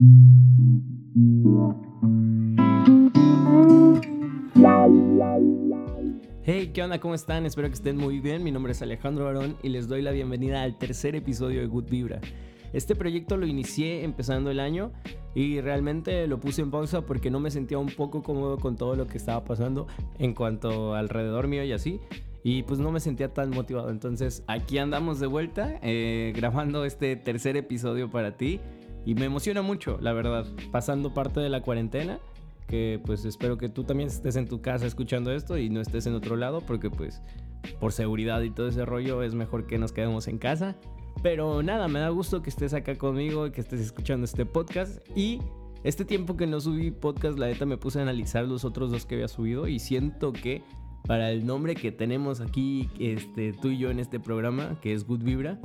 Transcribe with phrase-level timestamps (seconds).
[0.00, 0.06] Hey,
[6.72, 7.00] ¿qué onda?
[7.00, 7.46] ¿Cómo están?
[7.46, 8.44] Espero que estén muy bien.
[8.44, 11.90] Mi nombre es Alejandro Barón y les doy la bienvenida al tercer episodio de Good
[11.90, 12.20] Vibra.
[12.72, 14.92] Este proyecto lo inicié empezando el año
[15.34, 18.94] y realmente lo puse en pausa porque no me sentía un poco cómodo con todo
[18.94, 19.88] lo que estaba pasando
[20.20, 21.98] en cuanto alrededor mío y así.
[22.44, 23.90] Y pues no me sentía tan motivado.
[23.90, 28.60] Entonces aquí andamos de vuelta eh, grabando este tercer episodio para ti.
[29.04, 32.18] Y me emociona mucho, la verdad, pasando parte de la cuarentena.
[32.66, 36.06] Que pues espero que tú también estés en tu casa escuchando esto y no estés
[36.06, 37.22] en otro lado porque pues
[37.80, 40.76] por seguridad y todo ese rollo es mejor que nos quedemos en casa.
[41.22, 45.00] Pero nada, me da gusto que estés acá conmigo y que estés escuchando este podcast.
[45.16, 45.40] Y
[45.82, 49.06] este tiempo que no subí podcast, la neta me puse a analizar los otros dos
[49.06, 50.62] que había subido y siento que
[51.06, 55.06] para el nombre que tenemos aquí, este, tú y yo en este programa, que es
[55.06, 55.58] Good Vibra,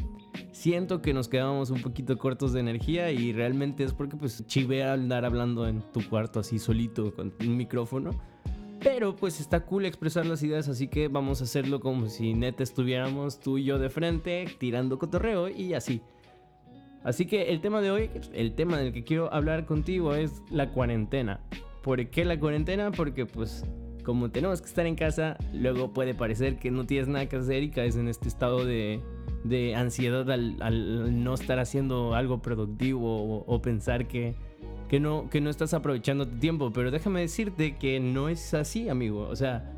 [0.51, 4.83] siento que nos quedamos un poquito cortos de energía y realmente es porque pues chive
[4.83, 8.11] andar hablando en tu cuarto así solito con un micrófono.
[8.79, 12.63] Pero pues está cool expresar las ideas, así que vamos a hacerlo como si neta
[12.63, 16.01] estuviéramos tú y yo de frente, tirando cotorreo y así.
[17.03, 20.71] Así que el tema de hoy, el tema del que quiero hablar contigo es la
[20.71, 21.41] cuarentena.
[21.81, 22.91] ¿Por qué la cuarentena?
[22.91, 23.65] Porque pues
[24.03, 27.63] como tenemos que estar en casa, luego puede parecer que no tienes nada que hacer
[27.63, 29.01] y caes en este estado de,
[29.43, 34.35] de ansiedad al, no estar haciendo algo productivo o pensar que
[34.93, 36.71] que no, que no estás aprovechando tu tiempo.
[36.71, 39.27] Pero déjame decirte que no es así, amigo.
[39.27, 39.71] O sea,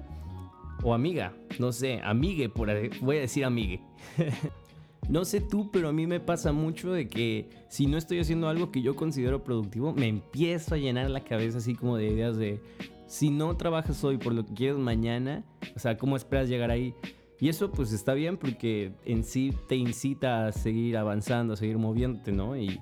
[0.83, 2.67] o amiga, no sé, amigue, por
[2.99, 3.79] voy a decir amigue.
[5.09, 8.49] no sé tú, pero a mí me pasa mucho de que si no estoy haciendo
[8.49, 12.35] algo que yo considero productivo, me empiezo a llenar la cabeza así como de ideas
[12.35, 12.59] de
[13.07, 15.43] si no trabajas hoy por lo que quieres mañana,
[15.75, 16.93] o sea, ¿cómo esperas llegar ahí?
[17.39, 21.77] Y eso pues está bien porque en sí te incita a seguir avanzando, a seguir
[21.77, 22.57] moviéndote, ¿no?
[22.57, 22.79] Y,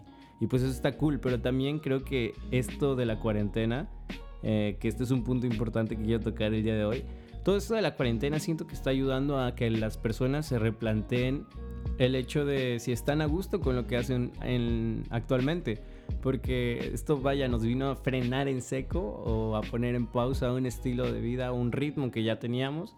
[0.50, 3.88] pues eso está cool, pero también creo que esto de la cuarentena,
[4.42, 7.06] eh, que este es un punto importante que quiero tocar el día de hoy,
[7.46, 11.46] todo esto de la cuarentena siento que está ayudando a que las personas se replanteen
[11.98, 15.82] el hecho de si están a gusto con lo que hacen en, actualmente.
[16.22, 20.66] Porque esto, vaya, nos vino a frenar en seco o a poner en pausa un
[20.66, 22.96] estilo de vida, un ritmo que ya teníamos.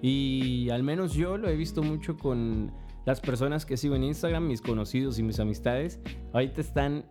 [0.00, 2.72] Y al menos yo lo he visto mucho con
[3.04, 5.98] las personas que sigo en Instagram, mis conocidos y mis amistades,
[6.34, 7.06] ahorita están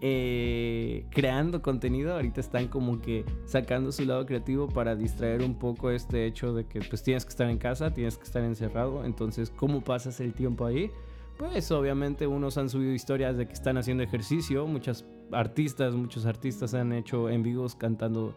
[0.00, 5.90] eh, creando contenido, ahorita están como que sacando su lado creativo para distraer un poco
[5.90, 9.50] este hecho de que pues tienes que estar en casa, tienes que estar encerrado, entonces
[9.50, 10.90] ¿cómo pasas el tiempo ahí?
[11.38, 16.72] Pues obviamente unos han subido historias de que están haciendo ejercicio, muchas artistas, muchos artistas
[16.72, 18.34] han hecho en vivos cantando,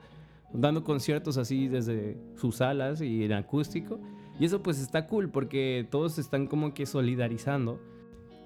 [0.52, 4.00] dando conciertos así desde sus salas y en acústico.
[4.38, 7.80] Y eso pues está cool porque todos están como que solidarizando.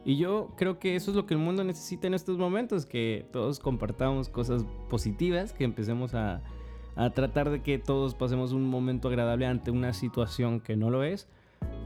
[0.05, 3.25] Y yo creo que eso es lo que el mundo necesita en estos momentos, que
[3.31, 6.43] todos compartamos cosas positivas, que empecemos a,
[6.95, 11.03] a tratar de que todos pasemos un momento agradable ante una situación que no lo
[11.03, 11.27] es.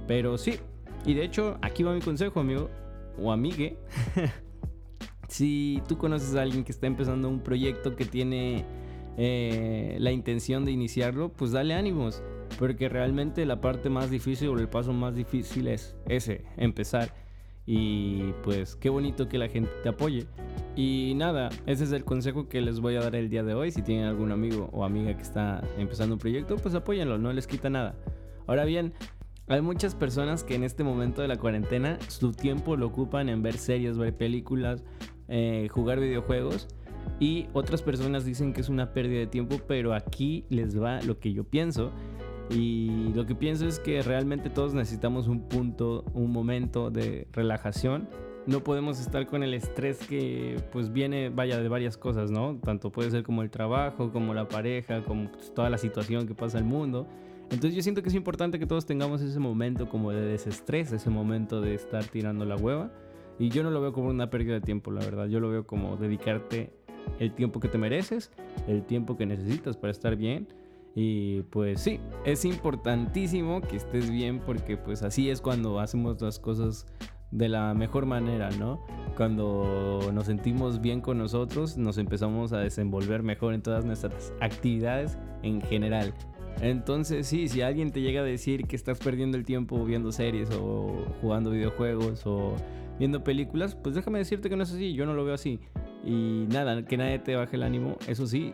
[0.08, 0.60] Pero sí,
[1.06, 2.70] y de hecho aquí va mi consejo, amigo
[3.18, 3.78] o amigue.
[5.28, 8.66] si tú conoces a alguien que está empezando un proyecto que tiene
[9.18, 12.22] eh, la intención de iniciarlo, pues dale ánimos.
[12.60, 17.14] Porque realmente la parte más difícil o el paso más difícil es ese, empezar.
[17.66, 20.26] Y pues qué bonito que la gente te apoye.
[20.76, 23.72] Y nada, ese es el consejo que les voy a dar el día de hoy.
[23.72, 27.48] Si tienen algún amigo o amiga que está empezando un proyecto, pues apóyenlo, no les
[27.48, 27.96] quita nada.
[28.46, 28.94] Ahora bien,
[29.48, 33.42] hay muchas personas que en este momento de la cuarentena su tiempo lo ocupan en
[33.42, 34.84] ver series, ver películas,
[35.30, 36.68] eh, jugar videojuegos.
[37.20, 41.20] Y otras personas dicen que es una pérdida de tiempo, pero aquí les va lo
[41.20, 41.92] que yo pienso.
[42.50, 48.10] Y lo que pienso es que realmente todos necesitamos un punto, un momento de relajación.
[48.46, 52.60] No podemos estar con el estrés que pues viene, vaya, de varias cosas, ¿no?
[52.64, 56.36] Tanto puede ser como el trabajo, como la pareja, como pues, toda la situación que
[56.36, 57.08] pasa en el mundo.
[57.50, 61.10] Entonces yo siento que es importante que todos tengamos ese momento como de desestrés, ese
[61.10, 62.92] momento de estar tirando la hueva.
[63.40, 65.28] Y yo no lo veo como una pérdida de tiempo, la verdad.
[65.28, 66.74] Yo lo veo como dedicarte
[67.20, 68.32] el tiempo que te mereces,
[68.68, 70.48] el tiempo que necesitas para estar bien
[71.00, 76.40] y pues sí, es importantísimo que estés bien porque pues así es cuando hacemos las
[76.40, 76.88] cosas
[77.30, 78.84] de la mejor manera, ¿no?
[79.16, 85.20] Cuando nos sentimos bien con nosotros, nos empezamos a desenvolver mejor en todas nuestras actividades
[85.44, 86.16] en general.
[86.62, 90.50] Entonces sí, si alguien te llega a decir que estás perdiendo el tiempo viendo series
[90.52, 92.56] o jugando videojuegos o
[92.98, 95.60] viendo películas, pues déjame decirte que no es así, yo no lo veo así.
[96.04, 97.98] Y nada, que nadie te baje el ánimo.
[98.08, 98.54] Eso sí,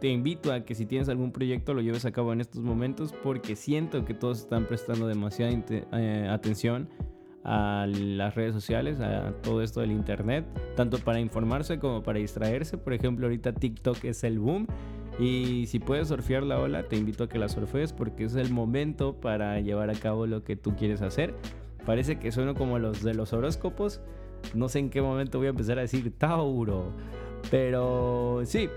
[0.00, 3.14] te invito a que si tienes algún proyecto lo lleves a cabo en estos momentos
[3.22, 5.52] porque siento que todos están prestando demasiada
[5.92, 6.88] eh, atención
[7.42, 10.44] a las redes sociales, a todo esto del internet,
[10.76, 12.76] tanto para informarse como para distraerse.
[12.76, 14.66] Por ejemplo, ahorita TikTok es el boom.
[15.20, 18.50] Y si puedes surfear la ola, te invito a que la surfees porque es el
[18.50, 21.34] momento para llevar a cabo lo que tú quieres hacer.
[21.84, 24.00] Parece que sueno como los de los horóscopos.
[24.54, 26.92] No sé en qué momento voy a empezar a decir Tauro.
[27.50, 28.70] Pero sí,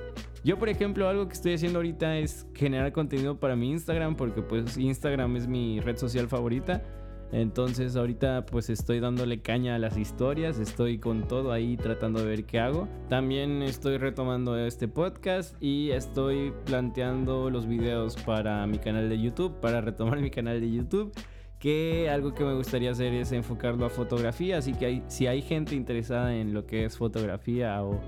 [0.43, 4.41] yo por ejemplo algo que estoy haciendo ahorita es generar contenido para mi Instagram porque
[4.41, 6.83] pues Instagram es mi red social favorita.
[7.33, 12.27] Entonces ahorita pues estoy dándole caña a las historias, estoy con todo ahí tratando de
[12.27, 12.87] ver qué hago.
[13.09, 19.59] También estoy retomando este podcast y estoy planteando los videos para mi canal de YouTube,
[19.59, 21.11] para retomar mi canal de YouTube.
[21.57, 25.75] Que algo que me gustaría hacer es enfocarlo a fotografía, así que si hay gente
[25.75, 27.99] interesada en lo que es fotografía o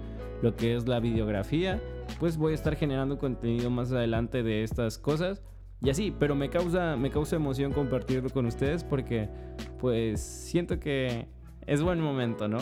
[0.42, 1.81] lo que es la videografía,
[2.19, 5.42] pues voy a estar generando contenido más adelante de estas cosas.
[5.86, 9.30] Y así, pero me causa, me causa emoción compartirlo con ustedes porque
[9.80, 11.28] pues siento que
[11.68, 12.58] es buen momento, ¿no?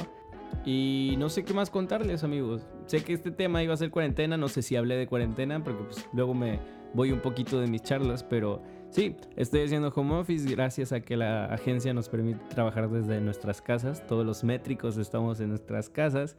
[0.65, 2.67] Y no sé qué más contarles, amigos.
[2.85, 5.85] Sé que este tema iba a ser cuarentena, no sé si hablé de cuarentena porque
[5.85, 6.59] pues, luego me
[6.93, 11.15] voy un poquito de mis charlas, pero sí, estoy haciendo home office gracias a que
[11.15, 14.05] la agencia nos permite trabajar desde nuestras casas.
[14.05, 16.35] Todos los métricos estamos en nuestras casas.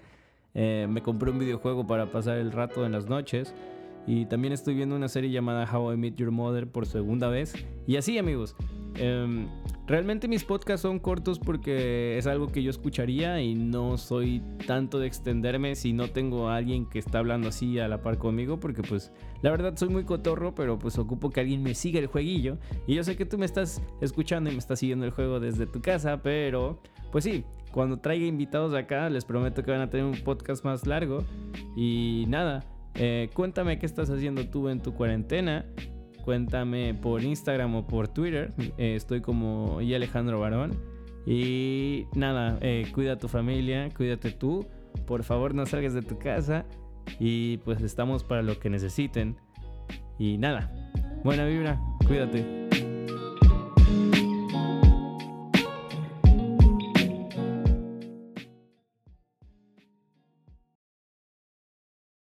[0.53, 3.55] Eh, me compré un videojuego para pasar el rato en las noches.
[4.07, 7.55] Y también estoy viendo una serie llamada How I Met Your Mother por segunda vez.
[7.87, 8.55] Y así amigos,
[8.97, 9.49] em,
[9.87, 14.99] realmente mis podcasts son cortos porque es algo que yo escucharía y no soy tanto
[14.99, 18.61] de extenderme si no tengo alguien que está hablando así a la par conmigo.
[18.61, 19.11] Porque pues
[19.41, 22.59] la verdad soy muy cotorro, pero pues ocupo que alguien me siga el jueguillo.
[22.87, 25.67] Y yo sé que tú me estás escuchando y me estás siguiendo el juego desde
[25.67, 26.79] tu casa, pero
[27.11, 30.87] pues sí, cuando traiga invitados acá les prometo que van a tener un podcast más
[30.87, 31.25] largo.
[31.75, 32.65] Y nada.
[32.95, 35.67] Eh, cuéntame qué estás haciendo tú en tu cuarentena.
[36.25, 38.53] Cuéntame por Instagram o por Twitter.
[38.79, 40.79] Eh, estoy como y Alejandro Barón.
[41.27, 44.67] Y nada, eh, cuida a tu familia, cuídate tú.
[45.07, 46.65] Por favor, no salgas de tu casa.
[47.19, 49.37] Y pues estamos para lo que necesiten.
[50.19, 50.73] Y nada,
[51.23, 52.64] buena vibra, cuídate.